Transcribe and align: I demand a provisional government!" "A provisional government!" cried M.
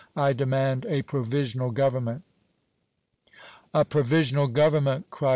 I 0.15 0.33
demand 0.33 0.87
a 0.89 1.03
provisional 1.03 1.69
government!" 1.69 2.23
"A 3.71 3.85
provisional 3.85 4.47
government!" 4.47 5.05
cried 5.11 5.27
M. 5.27 5.29